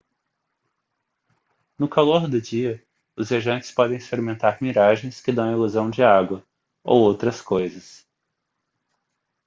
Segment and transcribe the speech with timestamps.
[1.77, 2.83] no calor do dia
[3.15, 6.43] os viajantes podem experimentar miragens que dão a ilusão de água
[6.83, 8.03] ou outras coisas